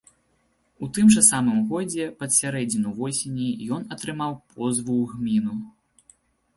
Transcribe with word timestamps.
У 0.85 0.87
тым 0.97 1.11
жа 1.15 1.23
самым 1.27 1.59
годзе, 1.73 2.09
пад 2.23 2.33
сярэдзіну 2.39 2.95
восені, 2.99 3.49
ён 3.79 3.87
атрымаў 3.99 4.31
позву 4.53 4.93
ў 5.03 5.05
гміну. 5.15 5.53